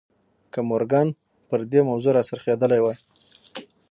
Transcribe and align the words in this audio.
که 0.53 0.59
مورګان 0.69 1.07
پر 1.47 1.59
دې 1.71 1.81
موضوع 1.89 2.13
را 2.15 2.23
څرخېدلی 2.29 2.79
وای. 2.81 2.97